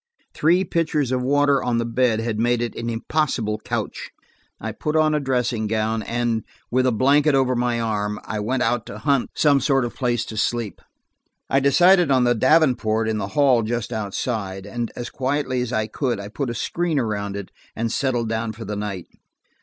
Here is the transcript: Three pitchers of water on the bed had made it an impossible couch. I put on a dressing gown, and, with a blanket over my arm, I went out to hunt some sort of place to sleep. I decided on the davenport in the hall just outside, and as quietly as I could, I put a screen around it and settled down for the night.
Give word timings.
Three 0.33 0.63
pitchers 0.63 1.11
of 1.11 1.21
water 1.21 1.61
on 1.61 1.77
the 1.77 1.85
bed 1.85 2.19
had 2.21 2.39
made 2.39 2.59
it 2.59 2.73
an 2.73 2.89
impossible 2.89 3.59
couch. 3.59 4.09
I 4.59 4.71
put 4.71 4.95
on 4.95 5.13
a 5.13 5.19
dressing 5.19 5.67
gown, 5.67 6.01
and, 6.01 6.43
with 6.71 6.87
a 6.87 6.91
blanket 6.91 7.35
over 7.35 7.55
my 7.55 7.79
arm, 7.79 8.19
I 8.25 8.39
went 8.39 8.63
out 8.63 8.87
to 8.87 8.97
hunt 8.97 9.29
some 9.35 9.59
sort 9.59 9.85
of 9.85 9.93
place 9.93 10.25
to 10.25 10.37
sleep. 10.37 10.81
I 11.51 11.59
decided 11.59 12.09
on 12.09 12.23
the 12.23 12.33
davenport 12.33 13.07
in 13.07 13.19
the 13.19 13.27
hall 13.37 13.61
just 13.61 13.93
outside, 13.93 14.65
and 14.65 14.91
as 14.95 15.11
quietly 15.11 15.61
as 15.61 15.71
I 15.71 15.85
could, 15.85 16.19
I 16.19 16.29
put 16.29 16.49
a 16.49 16.55
screen 16.55 16.97
around 16.97 17.35
it 17.35 17.51
and 17.75 17.91
settled 17.91 18.27
down 18.27 18.53
for 18.53 18.65
the 18.65 18.75
night. 18.75 19.05